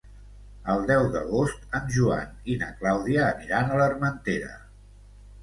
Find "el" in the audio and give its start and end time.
0.75-0.79